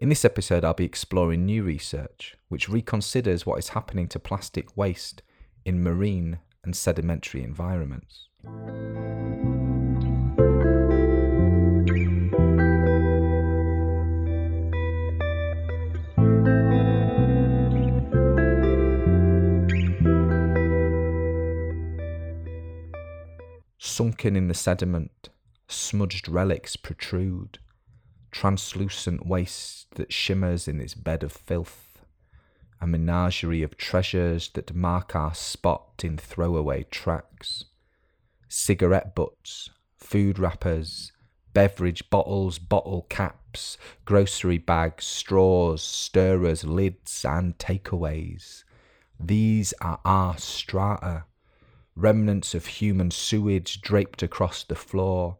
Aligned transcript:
In 0.00 0.10
this 0.10 0.24
episode, 0.24 0.64
I'll 0.64 0.74
be 0.74 0.84
exploring 0.84 1.44
new 1.44 1.64
research 1.64 2.36
which 2.48 2.68
reconsiders 2.68 3.44
what 3.44 3.58
is 3.58 3.70
happening 3.70 4.06
to 4.08 4.20
plastic 4.20 4.76
waste 4.76 5.22
in 5.64 5.82
marine 5.82 6.38
and 6.62 6.76
sedimentary 6.76 7.42
environments. 7.42 8.28
Sunken 23.78 24.36
in 24.36 24.46
the 24.46 24.54
sediment, 24.54 25.30
smudged 25.66 26.28
relics 26.28 26.76
protrude, 26.76 27.58
translucent 28.30 29.26
waste 29.26 29.94
that 29.96 30.12
shimmers 30.12 30.68
in 30.68 30.80
its 30.80 30.94
bed 30.94 31.22
of 31.22 31.32
filth, 31.32 32.04
a 32.80 32.86
menagerie 32.86 33.62
of 33.62 33.76
treasures 33.76 34.48
that 34.50 34.74
mark 34.74 35.16
our 35.16 35.34
spot 35.34 36.02
in 36.02 36.16
throwaway 36.16 36.84
tracks, 36.84 37.64
cigarette 38.48 39.14
butts, 39.14 39.70
food 39.96 40.38
wrappers, 40.38 41.12
beverage 41.52 42.08
bottles, 42.10 42.58
bottle 42.58 43.06
caps, 43.08 43.76
grocery 44.04 44.58
bags, 44.58 45.04
straws, 45.04 45.82
stirrers, 45.82 46.64
lids, 46.64 47.24
and 47.24 47.58
takeaways. 47.58 48.64
These 49.18 49.74
are 49.80 50.00
our 50.04 50.38
strata, 50.38 51.24
remnants 51.96 52.54
of 52.54 52.66
human 52.66 53.10
sewage 53.10 53.80
draped 53.80 54.22
across 54.22 54.62
the 54.62 54.76
floor, 54.76 55.38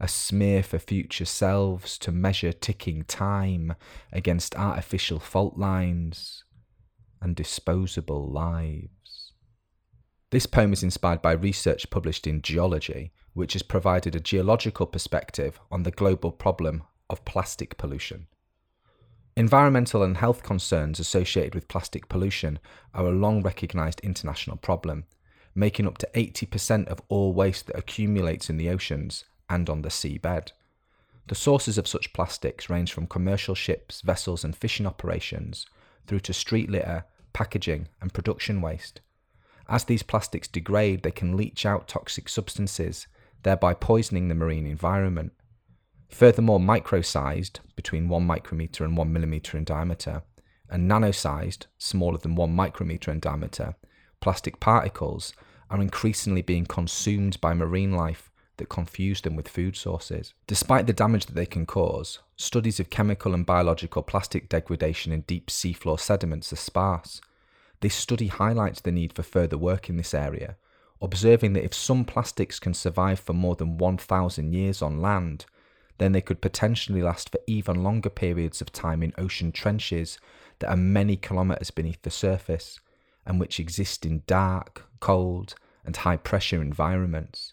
a 0.00 0.08
smear 0.08 0.62
for 0.62 0.78
future 0.78 1.26
selves 1.26 1.98
to 1.98 2.10
measure 2.10 2.52
ticking 2.52 3.04
time 3.04 3.74
against 4.12 4.56
artificial 4.56 5.18
fault 5.18 5.58
lines 5.58 6.44
and 7.20 7.36
disposable 7.36 8.26
lives. 8.30 9.32
This 10.30 10.46
poem 10.46 10.72
is 10.72 10.82
inspired 10.82 11.20
by 11.20 11.32
research 11.32 11.90
published 11.90 12.26
in 12.26 12.40
Geology, 12.40 13.12
which 13.34 13.52
has 13.52 13.62
provided 13.62 14.16
a 14.16 14.20
geological 14.20 14.86
perspective 14.86 15.60
on 15.70 15.82
the 15.82 15.90
global 15.90 16.32
problem 16.32 16.84
of 17.10 17.24
plastic 17.24 17.76
pollution. 17.76 18.26
Environmental 19.36 20.02
and 20.02 20.16
health 20.16 20.42
concerns 20.42 20.98
associated 20.98 21.54
with 21.54 21.68
plastic 21.68 22.08
pollution 22.08 22.58
are 22.94 23.06
a 23.06 23.12
long 23.12 23.42
recognised 23.42 24.00
international 24.00 24.56
problem 24.56 25.04
making 25.54 25.86
up 25.86 25.98
to 25.98 26.08
80% 26.14 26.86
of 26.86 27.02
all 27.08 27.32
waste 27.32 27.66
that 27.66 27.78
accumulates 27.78 28.48
in 28.48 28.56
the 28.56 28.70
oceans 28.70 29.24
and 29.50 29.68
on 29.68 29.82
the 29.82 29.90
seabed. 29.90 30.52
The 31.26 31.34
sources 31.34 31.76
of 31.76 31.86
such 31.86 32.12
plastics 32.12 32.70
range 32.70 32.92
from 32.92 33.06
commercial 33.06 33.54
ships, 33.54 34.00
vessels, 34.00 34.42
and 34.44 34.56
fishing 34.56 34.86
operations 34.86 35.66
through 36.06 36.20
to 36.20 36.32
street 36.32 36.70
litter, 36.70 37.04
packaging, 37.32 37.88
and 38.00 38.14
production 38.14 38.62
waste. 38.62 39.00
As 39.68 39.84
these 39.84 40.02
plastics 40.02 40.48
degrade, 40.48 41.02
they 41.02 41.10
can 41.10 41.36
leach 41.36 41.66
out 41.66 41.86
toxic 41.86 42.28
substances, 42.28 43.06
thereby 43.42 43.74
poisoning 43.74 44.28
the 44.28 44.34
marine 44.34 44.66
environment. 44.66 45.32
Furthermore, 46.08 46.58
micro 46.58 47.02
sized, 47.02 47.60
between 47.76 48.08
1 48.08 48.24
micrometer 48.24 48.84
and 48.84 48.96
1 48.96 49.12
millimeter 49.12 49.56
in 49.56 49.64
diameter, 49.64 50.22
and 50.68 50.88
nano 50.88 51.12
sized, 51.12 51.66
smaller 51.78 52.18
than 52.18 52.34
1 52.34 52.52
micrometer 52.52 53.12
in 53.12 53.20
diameter, 53.20 53.76
plastic 54.20 54.58
particles 54.58 55.32
are 55.70 55.80
increasingly 55.80 56.42
being 56.42 56.66
consumed 56.66 57.40
by 57.40 57.54
marine 57.54 57.92
life 57.92 58.29
that 58.60 58.68
confuse 58.68 59.20
them 59.20 59.34
with 59.34 59.48
food 59.48 59.76
sources. 59.76 60.32
Despite 60.46 60.86
the 60.86 60.92
damage 60.92 61.26
that 61.26 61.34
they 61.34 61.46
can 61.46 61.66
cause, 61.66 62.20
studies 62.36 62.78
of 62.78 62.88
chemical 62.88 63.34
and 63.34 63.44
biological 63.44 64.02
plastic 64.02 64.48
degradation 64.48 65.12
in 65.12 65.22
deep 65.22 65.48
seafloor 65.48 65.98
sediments 65.98 66.52
are 66.52 66.56
sparse. 66.56 67.20
This 67.80 67.94
study 67.94 68.28
highlights 68.28 68.80
the 68.80 68.92
need 68.92 69.12
for 69.12 69.24
further 69.24 69.58
work 69.58 69.88
in 69.88 69.96
this 69.96 70.14
area, 70.14 70.56
observing 71.02 71.54
that 71.54 71.64
if 71.64 71.74
some 71.74 72.04
plastics 72.04 72.60
can 72.60 72.74
survive 72.74 73.18
for 73.18 73.32
more 73.32 73.56
than 73.56 73.78
1,000 73.78 74.52
years 74.52 74.80
on 74.80 75.02
land, 75.02 75.46
then 75.98 76.12
they 76.12 76.20
could 76.20 76.40
potentially 76.40 77.02
last 77.02 77.30
for 77.30 77.40
even 77.46 77.82
longer 77.82 78.10
periods 78.10 78.60
of 78.60 78.72
time 78.72 79.02
in 79.02 79.12
ocean 79.18 79.52
trenches 79.52 80.18
that 80.60 80.70
are 80.70 80.76
many 80.76 81.16
kilometres 81.16 81.70
beneath 81.70 82.00
the 82.02 82.10
surface 82.10 82.80
and 83.26 83.40
which 83.40 83.60
exist 83.60 84.06
in 84.06 84.22
dark, 84.26 84.86
cold, 85.00 85.54
and 85.84 85.96
high 85.96 86.16
pressure 86.16 86.62
environments. 86.62 87.52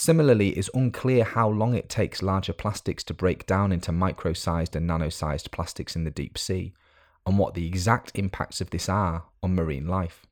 Similarly, 0.00 0.50
it 0.50 0.58
is 0.58 0.70
unclear 0.74 1.24
how 1.24 1.48
long 1.48 1.74
it 1.74 1.88
takes 1.88 2.22
larger 2.22 2.52
plastics 2.52 3.02
to 3.02 3.12
break 3.12 3.46
down 3.46 3.72
into 3.72 3.90
micro 3.90 4.32
sized 4.32 4.76
and 4.76 4.86
nano 4.86 5.08
sized 5.08 5.50
plastics 5.50 5.96
in 5.96 6.04
the 6.04 6.10
deep 6.12 6.38
sea, 6.38 6.72
and 7.26 7.36
what 7.36 7.54
the 7.54 7.66
exact 7.66 8.12
impacts 8.14 8.60
of 8.60 8.70
this 8.70 8.88
are 8.88 9.24
on 9.42 9.56
marine 9.56 9.88
life. 9.88 10.24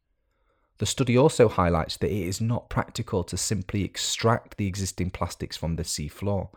The 0.78 0.86
study 0.86 1.18
also 1.18 1.48
highlights 1.48 1.96
that 1.96 2.12
it 2.12 2.28
is 2.28 2.40
not 2.40 2.70
practical 2.70 3.24
to 3.24 3.36
simply 3.36 3.82
extract 3.82 4.56
the 4.56 4.68
existing 4.68 5.10
plastics 5.10 5.56
from 5.56 5.74
the 5.74 5.82
sea 5.82 6.06
floor, 6.06 6.50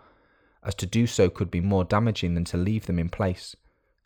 as 0.63 0.75
to 0.75 0.85
do 0.85 1.07
so 1.07 1.31
could 1.31 1.49
be 1.49 1.61
more 1.61 1.83
damaging 1.83 2.35
than 2.35 2.45
to 2.45 2.57
leave 2.57 2.85
them 2.85 2.99
in 2.99 3.09
place 3.09 3.55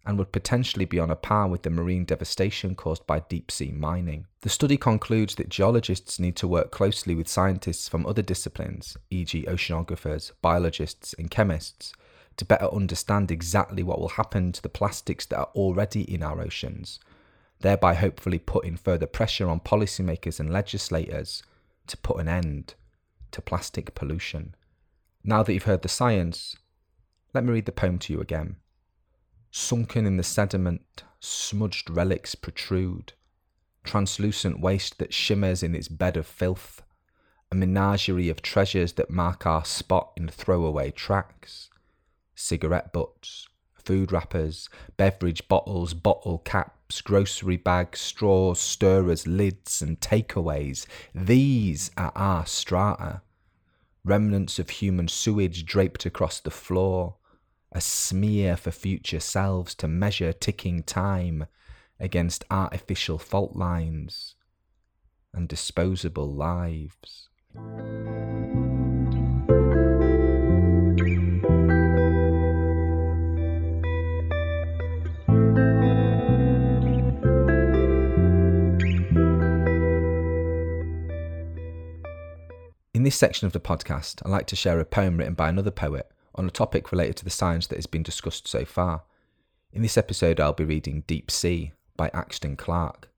and 0.05 0.17
would 0.17 0.31
potentially 0.31 0.85
be 0.85 0.99
on 0.99 1.09
a 1.09 1.15
par 1.15 1.47
with 1.47 1.63
the 1.63 1.69
marine 1.69 2.03
devastation 2.03 2.75
caused 2.75 3.07
by 3.07 3.19
deep 3.21 3.49
sea 3.49 3.71
mining. 3.71 4.25
The 4.41 4.49
study 4.49 4.75
concludes 4.75 5.35
that 5.35 5.49
geologists 5.49 6.19
need 6.19 6.35
to 6.37 6.47
work 6.47 6.71
closely 6.71 7.15
with 7.15 7.29
scientists 7.29 7.87
from 7.87 8.05
other 8.05 8.21
disciplines, 8.21 8.97
e.g., 9.09 9.43
oceanographers, 9.43 10.31
biologists, 10.41 11.13
and 11.13 11.31
chemists, 11.31 11.93
to 12.35 12.45
better 12.45 12.73
understand 12.73 13.31
exactly 13.31 13.83
what 13.83 13.99
will 13.99 14.09
happen 14.09 14.51
to 14.51 14.61
the 14.61 14.69
plastics 14.69 15.25
that 15.27 15.37
are 15.37 15.49
already 15.55 16.01
in 16.01 16.21
our 16.21 16.41
oceans, 16.41 16.99
thereby 17.61 17.93
hopefully 17.93 18.39
putting 18.39 18.75
further 18.75 19.05
pressure 19.05 19.47
on 19.47 19.59
policymakers 19.59 20.39
and 20.39 20.51
legislators 20.51 21.43
to 21.87 21.95
put 21.97 22.19
an 22.19 22.27
end 22.27 22.75
to 23.31 23.41
plastic 23.41 23.95
pollution. 23.95 24.55
Now 25.23 25.43
that 25.43 25.53
you've 25.53 25.63
heard 25.63 25.81
the 25.81 25.89
science, 25.89 26.57
let 27.33 27.45
me 27.45 27.53
read 27.53 27.65
the 27.65 27.71
poem 27.71 27.99
to 27.99 28.13
you 28.13 28.19
again. 28.19 28.57
Sunken 29.55 30.07
in 30.07 30.17
the 30.17 30.23
sediment, 30.23 31.03
smudged 31.19 31.87
relics 31.87 32.33
protrude, 32.33 33.13
translucent 33.83 34.59
waste 34.59 34.97
that 34.97 35.13
shimmers 35.13 35.61
in 35.61 35.75
its 35.75 35.87
bed 35.87 36.17
of 36.17 36.25
filth, 36.25 36.81
a 37.51 37.55
menagerie 37.55 38.29
of 38.29 38.41
treasures 38.41 38.93
that 38.93 39.11
mark 39.11 39.45
our 39.45 39.63
spot 39.63 40.11
in 40.17 40.27
throwaway 40.27 40.89
tracks. 40.89 41.69
Cigarette 42.33 42.91
butts, 42.91 43.47
food 43.75 44.11
wrappers, 44.11 44.69
beverage 44.97 45.47
bottles, 45.47 45.93
bottle 45.93 46.39
caps, 46.39 47.01
grocery 47.01 47.57
bags, 47.57 47.99
straws, 47.99 48.59
stirrers, 48.59 49.27
lids, 49.27 49.83
and 49.83 49.99
takeaways. 49.99 50.87
These 51.13 51.91
are 51.95 52.11
our 52.15 52.47
strata. 52.47 53.21
Remnants 54.03 54.57
of 54.57 54.71
human 54.71 55.09
sewage 55.09 55.63
draped 55.63 56.07
across 56.07 56.39
the 56.39 56.49
floor 56.49 57.17
a 57.73 57.81
smear 57.81 58.55
for 58.55 58.71
future 58.71 59.19
selves 59.19 59.73
to 59.75 59.87
measure 59.87 60.31
ticking 60.31 60.83
time 60.83 61.47
against 61.99 62.45
artificial 62.51 63.17
fault 63.17 63.55
lines 63.55 64.35
and 65.33 65.49
disposable 65.49 66.31
lives. 66.31 67.29
In 82.93 83.01
this 83.01 83.15
section 83.15 83.47
of 83.47 83.53
the 83.53 83.59
podcast, 83.59 84.21
I'd 84.23 84.29
like 84.29 84.45
to 84.47 84.55
share 84.55 84.79
a 84.79 84.85
poem 84.85 85.17
written 85.17 85.33
by 85.33 85.49
another 85.49 85.71
poet 85.71 86.11
on 86.35 86.47
a 86.47 86.51
topic 86.51 86.91
related 86.91 87.17
to 87.17 87.23
the 87.23 87.29
science 87.29 87.67
that 87.67 87.77
has 87.77 87.85
been 87.85 88.03
discussed 88.03 88.47
so 88.47 88.65
far. 88.65 89.03
In 89.71 89.81
this 89.81 89.97
episode, 89.97 90.39
I'll 90.39 90.53
be 90.53 90.63
reading 90.63 91.03
Deep 91.07 91.31
Sea 91.31 91.71
by 91.97 92.09
Axton 92.13 92.55
Clark. 92.55 93.09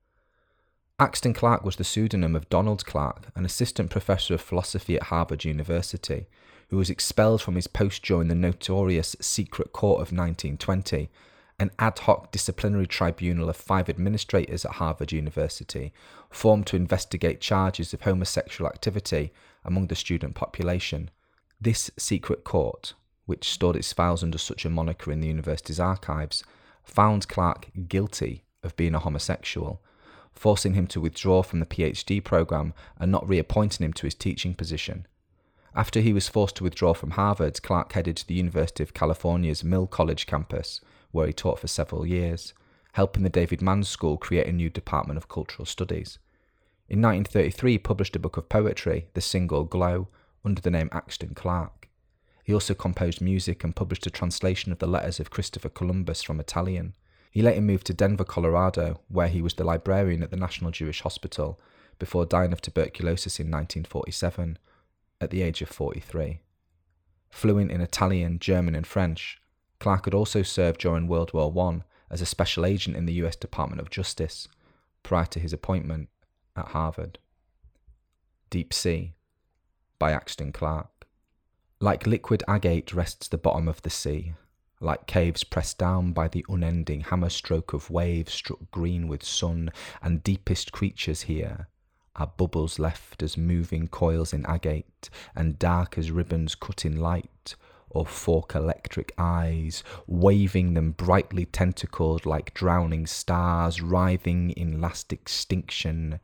Axton 0.98 1.34
Clark 1.34 1.64
was 1.64 1.76
the 1.76 1.84
pseudonym 1.84 2.34
of 2.34 2.48
Donald 2.48 2.86
Clark, 2.86 3.26
an 3.34 3.44
assistant 3.44 3.90
professor 3.90 4.34
of 4.34 4.40
philosophy 4.40 4.96
at 4.96 5.04
Harvard 5.04 5.44
University, 5.44 6.26
who 6.68 6.78
was 6.78 6.88
expelled 6.88 7.42
from 7.42 7.54
his 7.54 7.66
post 7.66 8.02
during 8.02 8.28
the 8.28 8.34
notorious 8.34 9.14
Secret 9.20 9.72
Court 9.72 9.96
of 9.96 10.12
1920, 10.12 11.10
an 11.58 11.70
ad 11.78 11.98
hoc 12.00 12.32
disciplinary 12.32 12.86
tribunal 12.86 13.48
of 13.48 13.56
five 13.56 13.88
administrators 13.88 14.64
at 14.64 14.72
Harvard 14.72 15.12
University 15.12 15.92
formed 16.30 16.66
to 16.66 16.76
investigate 16.76 17.40
charges 17.40 17.92
of 17.92 18.02
homosexual 18.02 18.68
activity 18.68 19.32
among 19.64 19.86
the 19.86 19.94
student 19.94 20.34
population. 20.34 21.10
This 21.60 21.90
secret 21.98 22.44
court, 22.44 22.94
which 23.26 23.50
stored 23.50 23.76
its 23.76 23.92
files 23.92 24.22
under 24.22 24.38
such 24.38 24.64
a 24.64 24.70
moniker 24.70 25.12
in 25.12 25.20
the 25.20 25.28
university's 25.28 25.78
archives, 25.78 26.42
found 26.82 27.28
Clark 27.28 27.68
guilty 27.88 28.44
of 28.62 28.76
being 28.76 28.94
a 28.94 29.00
homosexual, 29.00 29.82
forcing 30.32 30.74
him 30.74 30.86
to 30.86 31.00
withdraw 31.00 31.42
from 31.42 31.60
the 31.60 31.66
PhD 31.66 32.22
program 32.22 32.72
and 32.98 33.10
not 33.12 33.28
reappointing 33.28 33.84
him 33.84 33.92
to 33.94 34.06
his 34.06 34.14
teaching 34.14 34.54
position. 34.54 35.06
After 35.74 36.00
he 36.00 36.12
was 36.12 36.28
forced 36.28 36.56
to 36.56 36.64
withdraw 36.64 36.94
from 36.94 37.10
Harvard, 37.12 37.62
Clark 37.62 37.92
headed 37.92 38.16
to 38.16 38.26
the 38.26 38.34
University 38.34 38.82
of 38.82 38.94
California's 38.94 39.62
Mills 39.62 39.88
College 39.90 40.26
campus, 40.26 40.80
where 41.10 41.26
he 41.26 41.32
taught 41.32 41.58
for 41.58 41.68
several 41.68 42.06
years, 42.06 42.54
helping 42.92 43.22
the 43.22 43.28
David 43.28 43.60
Mann 43.60 43.84
School 43.84 44.16
create 44.16 44.46
a 44.46 44.52
new 44.52 44.70
department 44.70 45.18
of 45.18 45.28
cultural 45.28 45.66
studies. 45.66 46.18
In 46.88 47.02
1933, 47.02 47.72
he 47.72 47.78
published 47.78 48.16
a 48.16 48.20
book 48.20 48.36
of 48.36 48.48
poetry, 48.48 49.08
The 49.14 49.20
Single 49.20 49.64
Glow, 49.64 50.08
under 50.44 50.62
the 50.62 50.70
name 50.70 50.88
Axton 50.92 51.34
Clark. 51.34 51.85
He 52.46 52.54
also 52.54 52.74
composed 52.74 53.20
music 53.20 53.64
and 53.64 53.74
published 53.74 54.06
a 54.06 54.10
translation 54.10 54.70
of 54.70 54.78
the 54.78 54.86
letters 54.86 55.18
of 55.18 55.30
Christopher 55.30 55.68
Columbus 55.68 56.22
from 56.22 56.38
Italian. 56.38 56.94
He 57.32 57.42
later 57.42 57.60
moved 57.60 57.88
to 57.88 57.92
Denver, 57.92 58.22
Colorado, 58.22 59.00
where 59.08 59.26
he 59.26 59.42
was 59.42 59.54
the 59.54 59.64
librarian 59.64 60.22
at 60.22 60.30
the 60.30 60.36
National 60.36 60.70
Jewish 60.70 61.00
Hospital 61.00 61.58
before 61.98 62.24
dying 62.24 62.52
of 62.52 62.62
tuberculosis 62.62 63.40
in 63.40 63.46
1947 63.46 64.58
at 65.20 65.30
the 65.30 65.42
age 65.42 65.60
of 65.60 65.68
43. 65.68 66.38
Fluent 67.30 67.72
in 67.72 67.80
Italian, 67.80 68.38
German, 68.38 68.76
and 68.76 68.86
French, 68.86 69.40
Clark 69.80 70.04
had 70.04 70.14
also 70.14 70.44
served 70.44 70.80
during 70.80 71.08
World 71.08 71.32
War 71.32 71.52
I 71.68 71.80
as 72.12 72.20
a 72.20 72.26
special 72.26 72.64
agent 72.64 72.96
in 72.96 73.06
the 73.06 73.14
US 73.24 73.34
Department 73.34 73.80
of 73.80 73.90
Justice 73.90 74.46
prior 75.02 75.26
to 75.26 75.40
his 75.40 75.52
appointment 75.52 76.10
at 76.54 76.66
Harvard. 76.66 77.18
Deep 78.50 78.72
Sea 78.72 79.14
by 79.98 80.12
Axton 80.12 80.52
Clark. 80.52 80.95
Like 81.78 82.06
liquid 82.06 82.42
agate 82.48 82.94
rests 82.94 83.28
the 83.28 83.36
bottom 83.36 83.68
of 83.68 83.82
the 83.82 83.90
sea, 83.90 84.32
like 84.80 85.06
caves 85.06 85.44
pressed 85.44 85.76
down 85.76 86.12
by 86.12 86.26
the 86.26 86.44
unending 86.48 87.02
hammer 87.02 87.28
stroke 87.28 87.74
of 87.74 87.90
waves 87.90 88.32
struck 88.32 88.70
green 88.70 89.08
with 89.08 89.22
sun, 89.22 89.70
and 90.00 90.22
deepest 90.22 90.72
creatures 90.72 91.22
here 91.22 91.68
are 92.14 92.32
bubbles 92.38 92.78
left 92.78 93.22
as 93.22 93.36
moving 93.36 93.88
coils 93.88 94.32
in 94.32 94.46
agate, 94.46 95.10
and 95.34 95.58
dark 95.58 95.98
as 95.98 96.10
ribbons 96.10 96.54
cut 96.54 96.86
in 96.86 96.96
light, 96.96 97.54
or 97.90 98.06
fork 98.06 98.54
electric 98.54 99.12
eyes, 99.18 99.84
waving 100.06 100.72
them 100.72 100.92
brightly 100.92 101.44
tentacled 101.44 102.24
like 102.24 102.54
drowning 102.54 103.06
stars, 103.06 103.82
writhing 103.82 104.48
in 104.52 104.80
last 104.80 105.12
extinction 105.12 106.20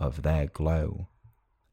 of 0.00 0.22
their 0.22 0.46
glow. 0.46 1.06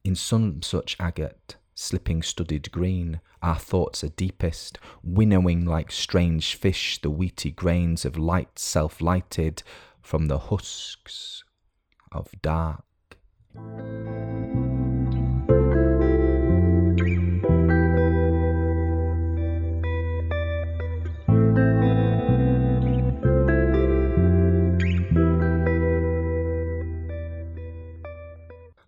In 0.03 0.13
some 0.13 0.61
such 0.61 0.95
agate, 0.99 1.55
slipping 1.75 2.23
studded 2.23 2.71
green, 2.71 3.19
our 3.43 3.59
thoughts 3.59 4.03
are 4.03 4.09
deepest, 4.09 4.79
winnowing 5.03 5.65
like 5.65 5.91
strange 5.91 6.55
fish 6.55 6.99
the 7.01 7.11
wheaty 7.11 7.51
grains 7.53 8.05
of 8.05 8.17
light 8.17 8.57
self 8.57 9.01
lighted 9.01 9.61
from 10.01 10.27
the 10.27 10.39
husks 10.39 11.43
of 12.11 12.29
dark. 12.41 12.83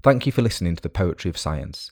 Thank 0.04 0.25
you 0.25 0.31
for 0.31 0.42
listening 0.42 0.78
to 0.78 0.81
the 0.81 0.89
Poetry 0.89 1.30
of 1.30 1.38
Science. 1.38 1.92